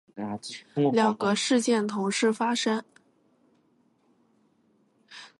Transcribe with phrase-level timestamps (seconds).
[0.93, 2.83] 两个事件同时发生